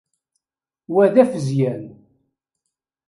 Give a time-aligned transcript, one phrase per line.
[0.93, 1.83] Wa d afezyan.